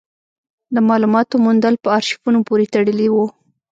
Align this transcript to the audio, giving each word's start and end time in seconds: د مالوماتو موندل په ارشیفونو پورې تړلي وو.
د 0.73 0.75
مالوماتو 0.87 1.35
موندل 1.45 1.75
په 1.83 1.87
ارشیفونو 1.97 2.39
پورې 2.47 2.65
تړلي 2.73 3.07
وو. 3.11 3.25